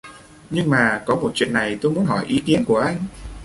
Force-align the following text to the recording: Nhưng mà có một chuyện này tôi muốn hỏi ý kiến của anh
Nhưng 0.49 0.69
mà 0.69 1.03
có 1.05 1.15
một 1.15 1.31
chuyện 1.33 1.53
này 1.53 1.77
tôi 1.81 1.91
muốn 1.91 2.05
hỏi 2.05 2.25
ý 2.27 2.43
kiến 2.45 2.63
của 2.67 2.77
anh 2.79 2.97